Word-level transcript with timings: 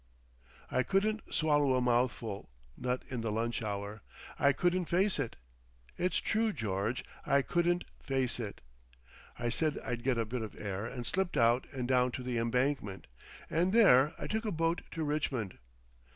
"I 0.71 0.81
couldn't 0.81 1.21
swallow 1.31 1.75
a 1.75 1.79
mouthful—not 1.81 3.03
in 3.11 3.21
the 3.21 3.31
lunch 3.31 3.61
hour. 3.61 4.01
I 4.39 4.51
couldn't 4.51 4.85
face 4.85 5.19
it. 5.19 5.35
It's 5.95 6.17
true, 6.17 6.51
George—I 6.51 7.43
couldn't 7.43 7.83
face 7.99 8.39
it. 8.39 8.61
I 9.37 9.49
said 9.49 9.77
I'd 9.85 10.01
get 10.01 10.17
a 10.17 10.25
bit 10.25 10.41
of 10.41 10.59
air 10.59 10.87
and 10.87 11.05
slipped 11.05 11.37
out 11.37 11.67
and 11.71 11.87
down 11.87 12.11
to 12.13 12.23
the 12.23 12.39
Embankment, 12.39 13.05
and 13.47 13.73
there 13.73 14.15
I 14.17 14.25
took 14.25 14.45
a 14.45 14.51
boat 14.51 14.81
to 14.93 15.03
Richmond. 15.03 15.59